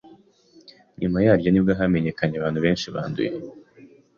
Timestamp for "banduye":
2.93-3.31